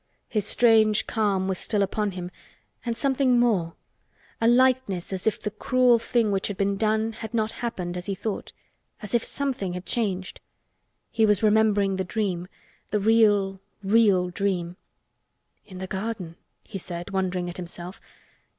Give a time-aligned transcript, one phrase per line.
[0.27, 2.31] His strange calm was still upon him
[2.83, 7.51] and something more—a lightness as if the cruel thing which had been done had not
[7.61, 10.41] happened as he thought—as if something had changed.
[11.11, 14.75] He was remembering the dream—the real—real dream.
[15.67, 18.01] "In the garden!" he said, wondering at himself.